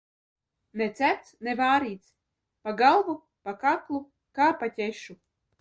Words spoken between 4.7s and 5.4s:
ķešu.